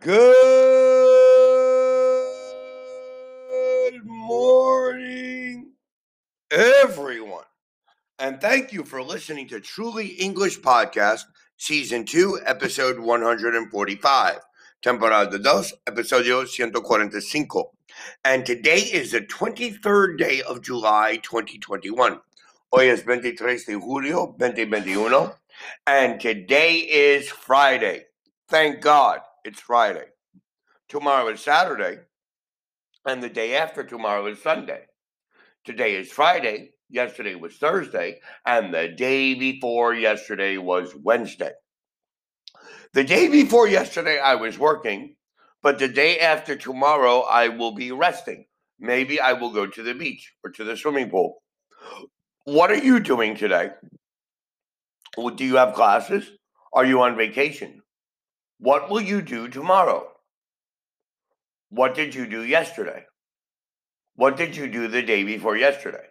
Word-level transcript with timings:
Good 0.00 0.16
morning, 4.02 5.72
everyone. 6.50 7.44
And 8.18 8.40
thank 8.40 8.72
you 8.72 8.82
for 8.82 9.02
listening 9.02 9.46
to 9.48 9.60
Truly 9.60 10.06
English 10.06 10.60
Podcast, 10.60 11.24
Season 11.58 12.06
2, 12.06 12.40
Episode 12.46 12.98
145, 12.98 14.38
Temporada 14.80 15.38
2, 15.38 15.44
Episodio 15.86 16.46
145. 16.48 17.64
And 18.24 18.46
today 18.46 18.78
is 18.78 19.12
the 19.12 19.20
23rd 19.20 20.16
day 20.16 20.40
of 20.48 20.62
July 20.62 21.18
2021. 21.22 22.18
Hoy 22.72 22.88
es 22.88 23.02
23 23.02 23.66
de 23.66 23.74
julio 23.74 24.34
2021. 24.38 25.32
And 25.86 26.18
today 26.18 26.76
is 26.76 27.28
Friday. 27.28 28.06
Thank 28.48 28.80
God 28.80 29.20
it's 29.44 29.60
Friday. 29.60 30.06
Tomorrow 30.88 31.28
is 31.28 31.40
Saturday, 31.40 32.00
and 33.06 33.22
the 33.22 33.28
day 33.28 33.56
after 33.56 33.84
tomorrow 33.84 34.26
is 34.26 34.42
Sunday. 34.42 34.82
Today 35.64 35.94
is 35.94 36.10
Friday, 36.10 36.72
yesterday 36.88 37.34
was 37.34 37.56
Thursday, 37.56 38.20
and 38.44 38.74
the 38.74 38.88
day 38.88 39.34
before 39.34 39.94
yesterday 39.94 40.56
was 40.56 40.94
Wednesday. 40.94 41.52
The 42.92 43.04
day 43.04 43.28
before 43.28 43.68
yesterday, 43.68 44.18
I 44.18 44.34
was 44.34 44.58
working, 44.58 45.14
but 45.62 45.78
the 45.78 45.88
day 45.88 46.18
after 46.18 46.56
tomorrow, 46.56 47.20
I 47.20 47.48
will 47.48 47.72
be 47.74 47.92
resting. 47.92 48.46
Maybe 48.80 49.20
I 49.20 49.34
will 49.34 49.52
go 49.52 49.66
to 49.66 49.82
the 49.82 49.94
beach 49.94 50.32
or 50.42 50.50
to 50.50 50.64
the 50.64 50.76
swimming 50.76 51.10
pool. 51.10 51.42
What 52.44 52.70
are 52.70 52.82
you 52.82 52.98
doing 52.98 53.36
today? 53.36 53.70
Do 55.16 55.44
you 55.44 55.56
have 55.56 55.74
classes? 55.74 56.28
Are 56.72 56.84
you 56.84 57.02
on 57.02 57.16
vacation? 57.16 57.82
What 58.62 58.90
will 58.90 59.00
you 59.00 59.22
do 59.22 59.48
tomorrow? 59.48 60.06
What 61.70 61.94
did 61.94 62.14
you 62.14 62.26
do 62.26 62.44
yesterday? 62.44 63.06
What 64.16 64.36
did 64.36 64.54
you 64.54 64.68
do 64.68 64.86
the 64.86 65.00
day 65.00 65.24
before 65.24 65.56
yesterday? 65.56 66.08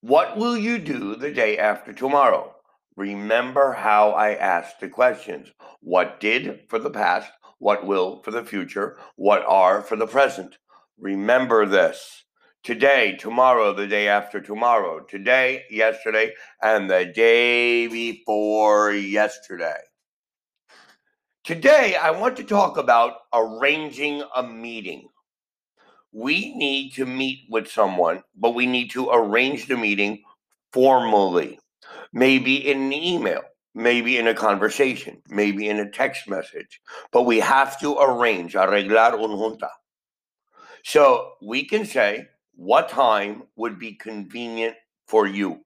What 0.00 0.36
will 0.36 0.56
you 0.56 0.80
do 0.80 1.14
the 1.14 1.30
day 1.30 1.56
after 1.56 1.92
tomorrow? 1.92 2.56
Remember 2.96 3.74
how 3.74 4.10
I 4.10 4.34
asked 4.34 4.80
the 4.80 4.88
questions. 4.88 5.52
What 5.80 6.18
did 6.18 6.62
for 6.68 6.80
the 6.80 6.90
past? 6.90 7.30
What 7.60 7.86
will 7.86 8.20
for 8.24 8.32
the 8.32 8.44
future? 8.44 8.98
What 9.14 9.44
are 9.46 9.80
for 9.80 9.94
the 9.94 10.08
present? 10.08 10.56
Remember 10.98 11.66
this. 11.66 12.24
Today, 12.64 13.16
tomorrow, 13.16 13.72
the 13.72 13.86
day 13.86 14.08
after 14.08 14.40
tomorrow, 14.40 15.04
today, 15.08 15.62
yesterday, 15.70 16.32
and 16.60 16.90
the 16.90 17.04
day 17.04 17.86
before 17.86 18.90
yesterday. 18.90 19.78
Today, 21.44 21.94
I 21.94 22.10
want 22.10 22.38
to 22.38 22.42
talk 22.42 22.78
about 22.78 23.16
arranging 23.34 24.22
a 24.34 24.42
meeting. 24.42 25.10
We 26.10 26.54
need 26.54 26.94
to 26.94 27.04
meet 27.04 27.40
with 27.50 27.70
someone, 27.70 28.22
but 28.34 28.54
we 28.54 28.64
need 28.64 28.90
to 28.92 29.10
arrange 29.10 29.68
the 29.68 29.76
meeting 29.76 30.22
formally, 30.72 31.60
maybe 32.14 32.66
in 32.66 32.84
an 32.84 32.94
email, 32.94 33.42
maybe 33.74 34.16
in 34.16 34.26
a 34.26 34.32
conversation, 34.32 35.20
maybe 35.28 35.68
in 35.68 35.80
a 35.80 35.90
text 35.90 36.26
message, 36.30 36.80
but 37.12 37.24
we 37.24 37.40
have 37.40 37.78
to 37.80 37.98
arrange, 37.98 38.54
arreglar 38.54 39.12
un 39.12 39.36
junta. 39.36 39.68
So 40.82 41.32
we 41.42 41.66
can 41.66 41.84
say 41.84 42.26
what 42.54 42.88
time 42.88 43.42
would 43.56 43.78
be 43.78 43.92
convenient 43.92 44.76
for 45.06 45.26
you, 45.26 45.60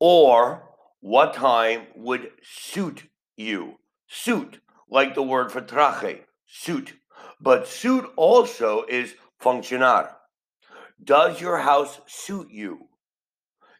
or 0.00 0.70
what 0.98 1.34
time 1.34 1.86
would 1.94 2.32
suit 2.42 3.04
you 3.36 3.78
suit, 4.14 4.60
like 4.88 5.14
the 5.14 5.22
word 5.22 5.50
for 5.50 5.60
traje, 5.60 6.20
suit. 6.46 6.94
But 7.40 7.66
suit 7.66 8.06
also 8.16 8.84
is 8.88 9.14
funcionar. 9.38 10.16
Does 11.02 11.40
your 11.40 11.58
house 11.58 12.00
suit 12.06 12.50
you? 12.50 12.88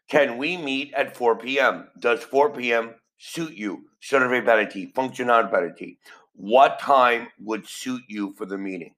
Can 0.09 0.37
we 0.37 0.57
meet 0.57 0.93
at 0.93 1.15
4 1.15 1.37
p.m.? 1.37 1.87
Does 1.99 2.23
4 2.23 2.51
p.m. 2.51 2.95
suit 3.17 3.53
you? 3.53 3.85
Serve 4.01 4.45
para 4.45 4.69
ti, 4.69 4.91
funcionar 4.93 5.49
para 5.49 5.73
ti. 5.73 5.97
What 6.33 6.79
time 6.79 7.29
would 7.39 7.67
suit 7.67 8.03
you 8.07 8.33
for 8.37 8.45
the 8.45 8.57
meeting? 8.57 8.93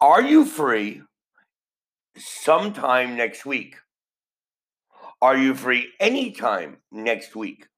Are 0.00 0.20
you 0.20 0.44
free 0.44 1.02
sometime 2.18 3.16
next 3.16 3.46
week? 3.46 3.76
Are 5.22 5.36
you 5.36 5.54
free 5.54 5.88
anytime 6.00 6.78
next 6.90 7.34
week? 7.34 7.68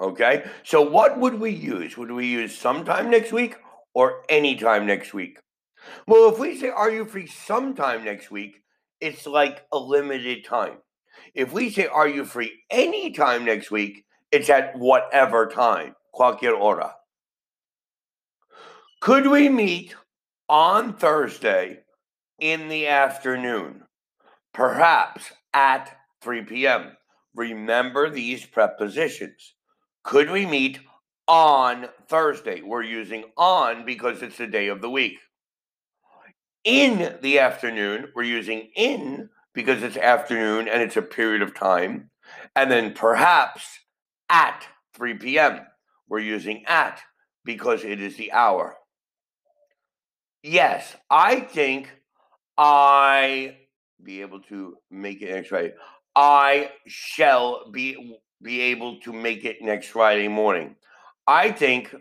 Okay. 0.00 0.44
So 0.64 0.80
what 0.80 1.18
would 1.18 1.34
we 1.34 1.50
use? 1.50 1.96
Would 1.96 2.10
we 2.10 2.26
use 2.26 2.56
sometime 2.56 3.10
next 3.10 3.32
week 3.32 3.56
or 3.94 4.22
anytime 4.28 4.86
next 4.86 5.12
week? 5.12 5.38
Well, 6.06 6.32
if 6.32 6.38
we 6.38 6.56
say, 6.56 6.68
Are 6.68 6.90
you 6.90 7.04
free 7.04 7.26
sometime 7.26 8.04
next 8.04 8.30
week? 8.30 8.62
It's 9.00 9.26
like 9.26 9.66
a 9.72 9.78
limited 9.78 10.44
time. 10.44 10.78
If 11.34 11.52
we 11.52 11.70
say, 11.70 11.86
Are 11.86 12.08
you 12.08 12.24
free 12.24 12.52
anytime 12.70 13.44
next 13.44 13.70
week? 13.70 14.04
It's 14.32 14.48
at 14.48 14.76
whatever 14.78 15.48
time, 15.48 15.94
cualquier 16.12 16.56
hora. 16.56 16.94
Could 19.00 19.26
we 19.26 19.48
meet 19.48 19.94
on 20.48 20.94
Thursday 20.94 21.80
in 22.38 22.68
the 22.68 22.86
afternoon? 22.86 23.82
Perhaps 24.52 25.32
at 25.52 25.96
3 26.22 26.42
p.m. 26.42 26.96
Remember 27.34 28.10
these 28.10 28.44
prepositions. 28.44 29.54
Could 30.10 30.32
we 30.32 30.44
meet 30.44 30.80
on 31.28 31.86
Thursday? 32.08 32.62
We're 32.62 32.82
using 32.82 33.26
on 33.36 33.84
because 33.84 34.22
it's 34.22 34.38
the 34.38 34.48
day 34.48 34.66
of 34.66 34.80
the 34.80 34.90
week. 34.90 35.20
In 36.64 37.16
the 37.22 37.38
afternoon, 37.38 38.08
we're 38.16 38.24
using 38.24 38.72
in 38.74 39.28
because 39.54 39.84
it's 39.84 39.96
afternoon 39.96 40.66
and 40.66 40.82
it's 40.82 40.96
a 40.96 41.02
period 41.02 41.42
of 41.42 41.54
time. 41.54 42.10
And 42.56 42.68
then 42.72 42.92
perhaps 42.92 43.62
at 44.28 44.66
3 44.94 45.14
p.m., 45.14 45.60
we're 46.08 46.18
using 46.18 46.64
at 46.66 47.00
because 47.44 47.84
it 47.84 48.00
is 48.00 48.16
the 48.16 48.32
hour. 48.32 48.74
Yes, 50.42 50.96
I 51.08 51.38
think 51.38 51.88
I 52.58 53.58
be 54.02 54.22
able 54.22 54.40
to 54.40 54.74
make 54.90 55.22
it 55.22 55.46
Friday. 55.46 55.74
I 56.16 56.72
shall 56.88 57.70
be 57.70 58.18
be 58.42 58.60
able 58.60 59.00
to 59.00 59.12
make 59.12 59.44
it 59.44 59.62
next 59.62 59.88
Friday 59.88 60.28
morning. 60.28 60.76
I 61.26 61.52
think, 61.52 61.94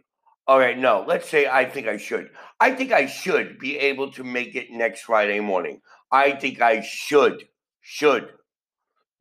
all 0.47 0.59
right, 0.59 0.77
no, 0.77 1.03
let's 1.07 1.29
say 1.29 1.47
I 1.47 1.65
think 1.65 1.87
I 1.87 1.97
should. 1.97 2.29
I 2.59 2.71
think 2.71 2.91
I 2.91 3.05
should 3.05 3.59
be 3.59 3.77
able 3.77 4.11
to 4.13 4.23
make 4.23 4.55
it 4.55 4.71
next 4.71 5.01
Friday 5.01 5.39
morning. 5.39 5.81
I 6.11 6.31
think 6.31 6.61
I 6.61 6.81
should, 6.81 7.47
should. 7.81 8.29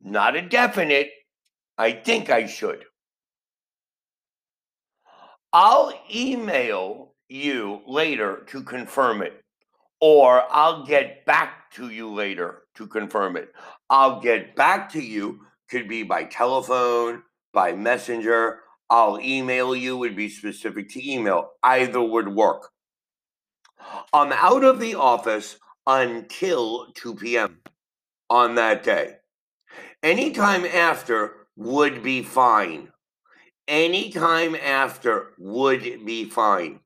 Not 0.01 0.35
a 0.35 0.41
definite. 0.41 1.09
I 1.77 1.91
think 1.91 2.29
I 2.29 2.47
should. 2.47 2.85
I'll 5.51 5.93
email 6.13 7.15
you 7.27 7.81
later 7.87 8.43
to 8.47 8.63
confirm 8.63 9.21
it, 9.21 9.43
or 9.99 10.43
I'll 10.49 10.85
get 10.85 11.25
back 11.25 11.71
to 11.71 11.89
you 11.89 12.09
later 12.09 12.63
to 12.75 12.87
confirm 12.87 13.35
it. 13.35 13.51
I'll 13.89 14.19
get 14.21 14.55
back 14.55 14.91
to 14.93 15.01
you 15.01 15.41
could 15.69 15.87
be 15.87 16.03
by 16.03 16.23
telephone, 16.23 17.23
by 17.53 17.73
messenger. 17.73 18.59
I'll 18.89 19.19
email 19.21 19.75
you 19.75 19.97
would 19.97 20.15
be 20.15 20.29
specific 20.29 20.89
to 20.89 21.11
email. 21.11 21.51
Either 21.63 22.01
would 22.01 22.29
work. 22.29 22.69
I'm 24.11 24.31
out 24.31 24.63
of 24.63 24.79
the 24.79 24.95
office 24.95 25.57
until 25.85 26.87
2 26.93 27.15
p.m. 27.15 27.59
on 28.29 28.55
that 28.55 28.83
day. 28.83 29.15
Anytime 30.03 30.65
after 30.65 31.47
would 31.55 32.03
be 32.03 32.23
fine. 32.23 32.91
Anytime 33.67 34.55
after 34.55 35.33
would 35.37 36.05
be 36.05 36.25
fine. 36.25 36.79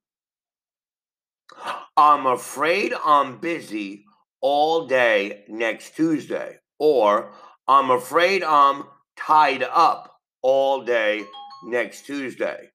I'm 1.95 2.25
afraid 2.25 2.93
I'm 3.05 3.39
busy 3.39 4.05
all 4.41 4.87
day 4.87 5.45
next 5.47 5.95
Tuesday. 5.95 6.57
Or 6.79 7.33
I'm 7.67 7.91
afraid 7.91 8.43
I'm 8.43 8.83
tied 9.15 9.63
up 9.63 10.19
all 10.41 10.83
day 10.83 11.23
next 11.65 12.05
Tuesday. 12.05 12.71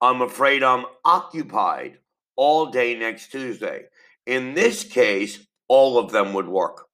I'm 0.00 0.20
afraid 0.20 0.64
I'm 0.64 0.84
occupied 1.04 1.98
all 2.34 2.66
day 2.66 2.98
next 2.98 3.30
Tuesday. 3.30 3.84
In 4.26 4.54
this 4.54 4.82
case, 4.82 5.46
all 5.68 5.96
of 5.96 6.10
them 6.10 6.32
would 6.32 6.48
work. 6.48 6.86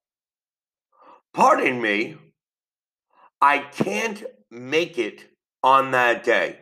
Pardon 1.33 1.81
me, 1.81 2.17
I 3.41 3.59
can't 3.59 4.23
make 4.51 4.99
it 4.99 5.25
on 5.63 5.91
that 5.91 6.23
day. 6.23 6.59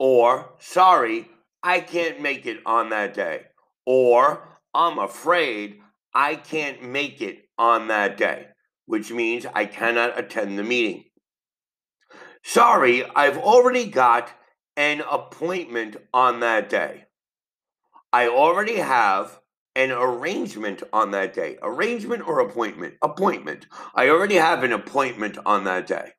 Or, 0.00 0.54
sorry, 0.58 1.28
I 1.62 1.78
can't 1.78 2.20
make 2.20 2.44
it 2.44 2.58
on 2.66 2.88
that 2.88 3.14
day. 3.14 3.42
Or, 3.86 4.48
I'm 4.74 4.98
afraid 4.98 5.80
I 6.12 6.34
can't 6.34 6.82
make 6.82 7.20
it 7.20 7.48
on 7.56 7.86
that 7.88 8.16
day 8.16 8.49
which 8.90 9.12
means 9.12 9.46
I 9.54 9.66
cannot 9.66 10.18
attend 10.18 10.58
the 10.58 10.64
meeting. 10.64 11.04
Sorry, 12.42 13.04
I've 13.04 13.38
already 13.38 13.88
got 13.88 14.32
an 14.76 15.04
appointment 15.08 15.96
on 16.12 16.40
that 16.40 16.68
day. 16.68 17.04
I 18.12 18.26
already 18.26 18.78
have 18.78 19.38
an 19.76 19.92
arrangement 19.92 20.82
on 20.92 21.12
that 21.12 21.32
day. 21.32 21.56
Arrangement 21.62 22.26
or 22.26 22.40
appointment? 22.40 22.94
Appointment. 23.00 23.68
I 23.94 24.08
already 24.08 24.34
have 24.34 24.64
an 24.64 24.72
appointment 24.72 25.38
on 25.46 25.62
that 25.64 25.86
day. 25.86 26.14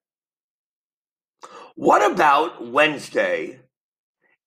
What 1.76 2.10
about 2.10 2.66
Wednesday 2.66 3.60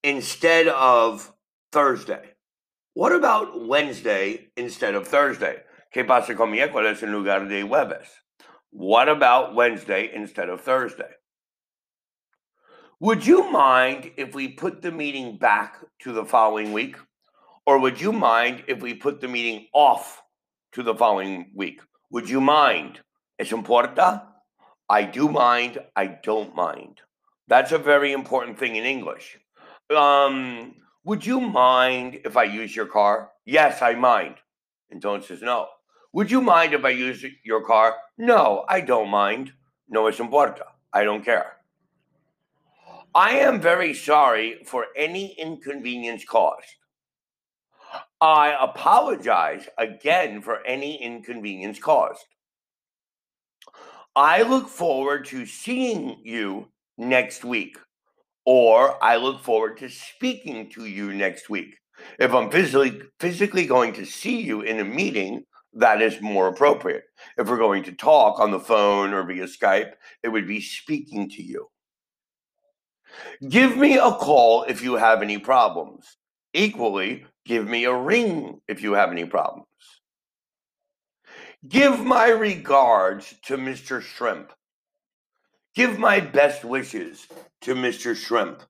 instead 0.02 0.66
of 0.68 1.30
Thursday? 1.72 2.30
What 2.94 3.12
about 3.12 3.66
Wednesday 3.68 4.48
instead 4.56 4.94
of 4.94 5.06
Thursday? 5.06 5.60
¿Qué 5.94 6.05
pasa 6.05 6.35
con 6.35 6.50
miércoles 6.50 7.05
en 7.05 7.12
lugar 7.12 7.46
de 7.46 7.62
jueves? 7.62 8.08
What 8.73 9.08
about 9.08 9.55
Wednesday 9.55 10.11
instead 10.12 10.49
of 10.49 10.61
Thursday? 10.61 11.12
Would 12.99 13.25
you 13.25 13.49
mind 13.52 14.11
if 14.17 14.35
we 14.35 14.49
put 14.49 14.82
the 14.82 14.91
meeting 14.91 15.38
back 15.38 15.76
to 16.00 16.12
the 16.12 16.25
following 16.25 16.73
week? 16.73 16.96
Or 17.64 17.79
would 17.79 18.00
you 18.00 18.12
mind 18.12 18.64
if 18.67 18.82
we 18.82 18.94
put 18.94 19.20
the 19.20 19.29
meeting 19.29 19.69
off 19.73 20.20
to 20.73 20.82
the 20.82 20.96
following 20.96 21.52
week? 21.55 21.81
Would 22.11 22.29
you 22.29 22.41
mind? 22.41 22.99
¿Es 23.38 23.52
importa? 23.52 24.23
I 24.88 25.05
do 25.05 25.29
mind. 25.29 25.79
I 25.94 26.08
don't 26.25 26.56
mind. 26.56 27.02
That's 27.46 27.70
a 27.70 27.79
very 27.79 28.12
important 28.12 28.58
thing 28.58 28.75
in 28.75 28.85
English. 28.85 29.38
Um, 29.96 30.75
would 31.05 31.25
you 31.25 31.41
mind 31.41 32.19
if 32.25 32.37
I 32.37 32.44
use 32.44 32.75
your 32.75 32.87
car? 32.87 33.31
Yes, 33.46 33.81
I 33.81 33.94
mind. 33.94 34.35
Entonces, 34.93 35.41
no. 35.41 35.69
Would 36.14 36.31
you 36.31 36.40
mind 36.40 36.75
if 36.75 36.84
I 36.84 36.90
use 36.90 37.26
your 37.43 37.64
car? 37.64 37.96
No, 38.16 38.64
I 38.69 38.81
don't 38.82 39.08
mind. 39.08 39.52
No 39.88 40.06
es 40.06 40.20
importa. 40.20 40.62
I 40.93 41.02
don't 41.02 41.25
care. 41.25 41.56
I 43.16 43.38
am 43.38 43.61
very 43.61 43.93
sorry 43.94 44.62
for 44.64 44.87
any 44.96 45.34
inconvenience 45.37 46.25
caused. 46.25 46.69
I 48.20 48.56
apologize 48.61 49.69
again 49.76 50.40
for 50.40 50.64
any 50.64 51.02
inconvenience 51.02 51.81
caused. 51.81 52.25
I 54.14 54.43
look 54.43 54.69
forward 54.69 55.25
to 55.26 55.44
seeing 55.44 56.20
you 56.22 56.69
next 56.96 57.44
week, 57.44 57.76
or 58.46 59.02
I 59.02 59.17
look 59.17 59.43
forward 59.43 59.78
to 59.78 59.88
speaking 59.88 60.70
to 60.70 60.84
you 60.84 61.12
next 61.12 61.50
week. 61.50 61.75
If 62.20 62.32
I'm 62.32 62.52
physically 62.52 63.02
physically 63.19 63.67
going 63.67 63.93
to 63.94 64.05
see 64.05 64.40
you 64.40 64.60
in 64.60 64.78
a 64.78 64.84
meeting, 64.84 65.44
that 65.74 66.00
is 66.00 66.20
more 66.20 66.48
appropriate. 66.48 67.04
If 67.36 67.48
we're 67.48 67.58
going 67.58 67.84
to 67.84 67.92
talk 67.92 68.38
on 68.40 68.50
the 68.50 68.60
phone 68.60 69.12
or 69.12 69.24
via 69.24 69.44
Skype, 69.44 69.92
it 70.22 70.28
would 70.28 70.46
be 70.46 70.60
speaking 70.60 71.28
to 71.30 71.42
you. 71.42 71.68
Give 73.48 73.76
me 73.76 73.96
a 73.96 74.10
call 74.10 74.64
if 74.64 74.82
you 74.82 74.94
have 74.94 75.22
any 75.22 75.38
problems. 75.38 76.16
Equally, 76.52 77.26
give 77.44 77.66
me 77.66 77.84
a 77.84 77.94
ring 77.94 78.60
if 78.68 78.82
you 78.82 78.92
have 78.92 79.10
any 79.10 79.24
problems. 79.24 79.66
Give 81.66 82.00
my 82.00 82.28
regards 82.28 83.34
to 83.46 83.56
Mr. 83.56 84.02
Shrimp. 84.02 84.52
Give 85.74 85.98
my 85.98 86.20
best 86.20 86.64
wishes 86.64 87.26
to 87.62 87.74
Mr. 87.74 88.14
Shrimp. 88.14 88.62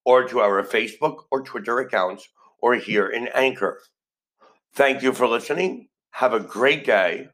or 0.04 0.25
to 0.25 0.40
our 0.40 0.64
Facebook 0.64 1.25
or 1.30 1.42
Twitter 1.42 1.78
accounts 1.80 2.28
or 2.60 2.75
here 2.75 3.08
in 3.08 3.28
Anchor. 3.34 3.80
Thank 4.75 5.02
you 5.02 5.12
for 5.12 5.26
listening. 5.26 5.88
Have 6.12 6.34
a 6.34 6.40
great 6.40 6.84
day. 6.84 7.28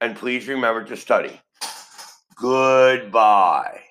And 0.00 0.16
please 0.16 0.46
remember 0.46 0.84
to 0.84 0.96
study. 0.96 1.40
Goodbye. 2.36 3.87